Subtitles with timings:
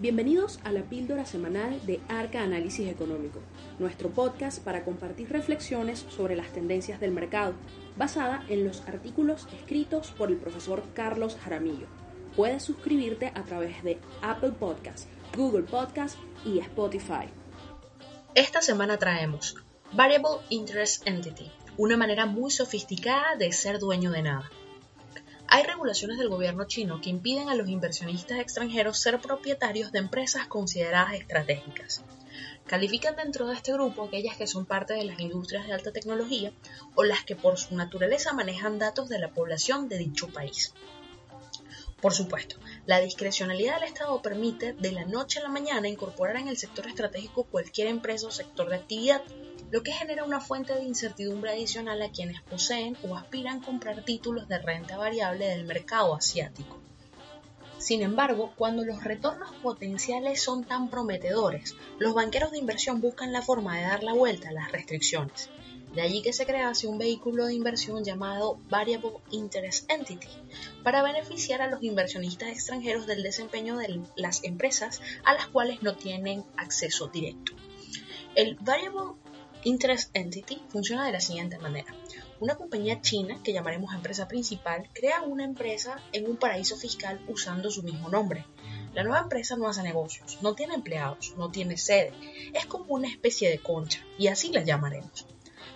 [0.00, 3.40] Bienvenidos a la píldora semanal de Arca Análisis Económico,
[3.80, 7.54] nuestro podcast para compartir reflexiones sobre las tendencias del mercado,
[7.96, 11.88] basada en los artículos escritos por el profesor Carlos Jaramillo.
[12.36, 17.26] Puedes suscribirte a través de Apple Podcasts, Google Podcasts y Spotify.
[18.36, 19.56] Esta semana traemos
[19.94, 24.48] Variable Interest Entity, una manera muy sofisticada de ser dueño de nada.
[25.50, 30.46] Hay regulaciones del gobierno chino que impiden a los inversionistas extranjeros ser propietarios de empresas
[30.46, 32.04] consideradas estratégicas.
[32.66, 36.52] Califican dentro de este grupo aquellas que son parte de las industrias de alta tecnología
[36.94, 40.74] o las que por su naturaleza manejan datos de la población de dicho país.
[42.02, 46.48] Por supuesto, la discrecionalidad del Estado permite de la noche a la mañana incorporar en
[46.48, 49.22] el sector estratégico cualquier empresa o sector de actividad,
[49.70, 54.04] lo que genera una fuente de incertidumbre adicional a quienes poseen o aspiran a comprar
[54.04, 56.80] títulos de renta variable del mercado asiático.
[57.78, 63.42] Sin embargo, cuando los retornos potenciales son tan prometedores, los banqueros de inversión buscan la
[63.42, 65.48] forma de dar la vuelta a las restricciones.
[65.94, 70.28] De allí que se crease un vehículo de inversión llamado Variable Interest Entity
[70.82, 75.94] para beneficiar a los inversionistas extranjeros del desempeño de las empresas a las cuales no
[75.94, 77.52] tienen acceso directo.
[78.34, 79.14] El Variable
[79.64, 81.92] Interest Entity funciona de la siguiente manera.
[82.40, 87.68] Una compañía china, que llamaremos empresa principal, crea una empresa en un paraíso fiscal usando
[87.70, 88.44] su mismo nombre.
[88.94, 92.12] La nueva empresa no hace negocios, no tiene empleados, no tiene sede,
[92.54, 95.26] es como una especie de concha, y así la llamaremos.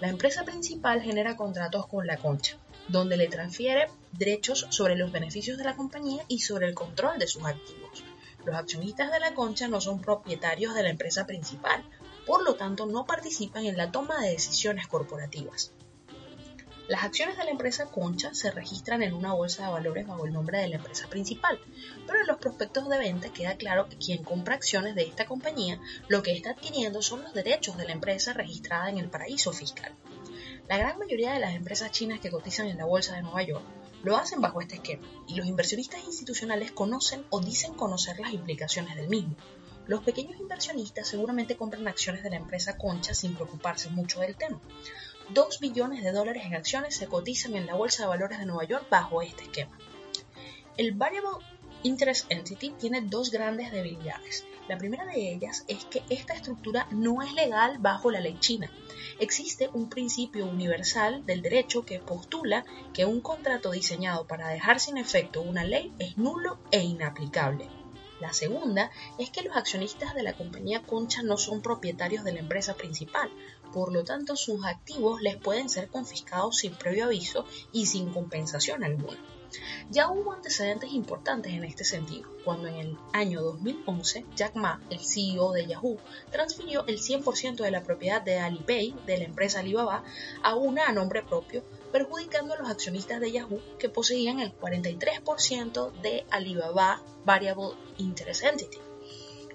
[0.00, 2.56] La empresa principal genera contratos con la concha,
[2.88, 7.28] donde le transfiere derechos sobre los beneficios de la compañía y sobre el control de
[7.28, 8.04] sus activos.
[8.44, 11.84] Los accionistas de la concha no son propietarios de la empresa principal,
[12.28, 15.72] por lo tanto no participan en la toma de decisiones corporativas.
[16.86, 20.34] Las acciones de la empresa Concha se registran en una bolsa de valores bajo el
[20.34, 21.58] nombre de la empresa principal,
[22.06, 25.80] pero en los prospectos de venta queda claro que quien compra acciones de esta compañía
[26.08, 29.94] lo que está adquiriendo son los derechos de la empresa registrada en el paraíso fiscal.
[30.68, 33.64] La gran mayoría de las empresas chinas que cotizan en la bolsa de Nueva York
[34.02, 38.96] lo hacen bajo este esquema y los inversionistas institucionales conocen o dicen conocer las implicaciones
[38.96, 39.34] del mismo,
[39.88, 44.60] los pequeños inversionistas seguramente compran acciones de la empresa Concha sin preocuparse mucho del tema.
[45.30, 48.64] 2 billones de dólares en acciones se cotizan en la Bolsa de Valores de Nueva
[48.64, 49.78] York bajo este esquema.
[50.76, 51.44] El Variable
[51.82, 54.44] Interest Entity tiene dos grandes debilidades.
[54.68, 58.70] La primera de ellas es que esta estructura no es legal bajo la ley china.
[59.18, 64.98] Existe un principio universal del derecho que postula que un contrato diseñado para dejar sin
[64.98, 67.77] efecto una ley es nulo e inaplicable.
[68.20, 72.40] La segunda es que los accionistas de la compañía Concha no son propietarios de la
[72.40, 73.30] empresa principal,
[73.72, 78.82] por lo tanto sus activos les pueden ser confiscados sin previo aviso y sin compensación
[78.82, 79.18] alguna.
[79.90, 85.00] Ya hubo antecedentes importantes en este sentido, cuando en el año 2011 Jack Ma, el
[85.00, 85.96] CEO de Yahoo,
[86.30, 90.04] transfirió el 100% de la propiedad de Alipay, de la empresa Alibaba,
[90.42, 95.92] a una a nombre propio, perjudicando a los accionistas de Yahoo que poseían el 43%
[96.02, 98.78] de Alibaba Variable Interest Entity.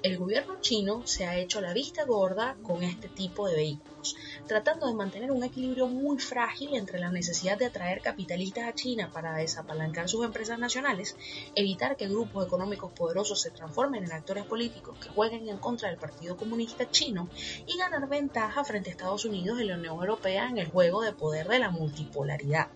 [0.00, 4.14] El gobierno chino se ha hecho la vista gorda con este tipo de vehículos,
[4.46, 9.10] tratando de mantener un equilibrio muy frágil entre la necesidad de atraer capitalistas a China
[9.12, 11.16] para desapalancar sus empresas nacionales,
[11.56, 15.98] evitar que grupos económicos poderosos se transformen en actores políticos que jueguen en contra del
[15.98, 17.28] Partido Comunista chino
[17.66, 21.12] y ganar ventaja frente a Estados Unidos y la Unión Europea en el juego de
[21.12, 22.68] poder de la multipolaridad.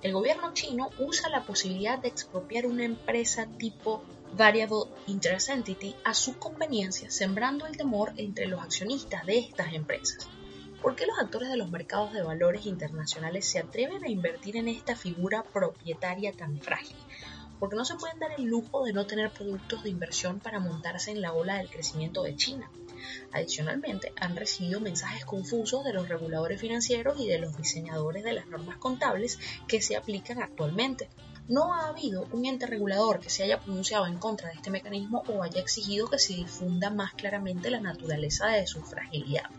[0.00, 6.14] El gobierno chino usa la posibilidad de expropiar una empresa tipo Variable Interest Entity a
[6.14, 10.26] su conveniencia, sembrando el temor entre los accionistas de estas empresas.
[10.80, 14.68] ¿Por qué los actores de los mercados de valores internacionales se atreven a invertir en
[14.68, 16.96] esta figura propietaria tan frágil?
[17.60, 21.10] Porque no se pueden dar el lujo de no tener productos de inversión para montarse
[21.10, 22.70] en la ola del crecimiento de China.
[23.32, 28.46] Adicionalmente, han recibido mensajes confusos de los reguladores financieros y de los diseñadores de las
[28.46, 29.38] normas contables
[29.68, 31.10] que se aplican actualmente
[31.52, 35.22] no ha habido un ente regulador que se haya pronunciado en contra de este mecanismo
[35.28, 39.50] o haya exigido que se difunda más claramente la naturaleza de su fragilidad.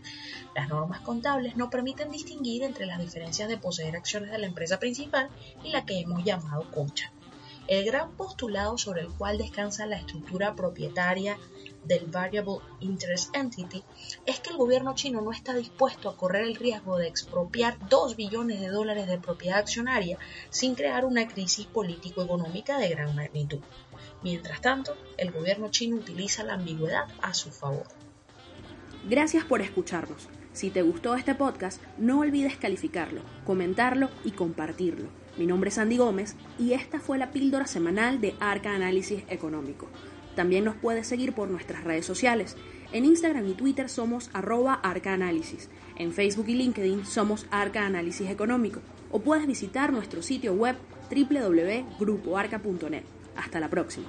[0.56, 4.80] Las normas contables no permiten distinguir entre las diferencias de poseer acciones de la empresa
[4.80, 5.30] principal
[5.62, 7.12] y la que hemos llamado concha.
[7.66, 11.38] El gran postulado sobre el cual descansa la estructura propietaria
[11.84, 13.82] del Variable Interest Entity
[14.26, 18.16] es que el gobierno chino no está dispuesto a correr el riesgo de expropiar 2
[18.16, 20.18] billones de dólares de propiedad accionaria
[20.50, 23.60] sin crear una crisis político-económica de gran magnitud.
[24.22, 27.86] Mientras tanto, el gobierno chino utiliza la ambigüedad a su favor.
[29.08, 30.28] Gracias por escucharnos.
[30.52, 35.23] Si te gustó este podcast, no olvides calificarlo, comentarlo y compartirlo.
[35.36, 39.88] Mi nombre es Andy Gómez y esta fue la píldora semanal de Arca Análisis Económico.
[40.36, 42.56] También nos puedes seguir por nuestras redes sociales.
[42.92, 45.68] En Instagram y Twitter somos arroba arcaanálisis.
[45.96, 48.80] En Facebook y LinkedIn somos Arca Análisis Económico.
[49.10, 50.76] O puedes visitar nuestro sitio web
[51.10, 53.02] www.grupoarca.net.
[53.36, 54.06] Hasta la próxima.